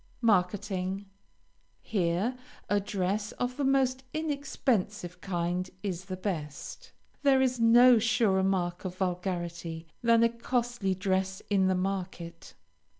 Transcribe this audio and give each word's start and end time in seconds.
MARKETING 0.21 1.05
Here 1.83 2.35
a 2.67 2.79
dress 2.79 3.33
of 3.33 3.55
the 3.57 3.63
most 3.63 4.03
inexpensive 4.15 5.21
kind 5.21 5.69
is 5.83 6.05
the 6.05 6.17
best. 6.17 6.91
There 7.21 7.39
is 7.39 7.59
no 7.59 7.99
surer 7.99 8.41
mark 8.41 8.83
of 8.83 8.95
vulgarity, 8.95 9.85
than 10.01 10.23
a 10.23 10.29
costly 10.29 10.95
dress 10.95 11.43
in 11.51 11.67
the 11.67 11.75
market. 11.75 12.55